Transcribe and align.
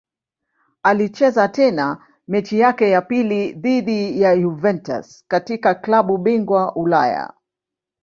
Alicheza 0.83 1.47
tena 1.47 2.07
mechi 2.27 2.59
yake 2.59 2.89
ya 2.89 3.01
pili 3.01 3.53
dhidi 3.53 4.21
ya 4.21 4.37
Juventus 4.37 5.25
katika 5.27 5.75
klabu 5.75 6.17
bingwa 6.17 6.75
Ulaya. 6.75 7.33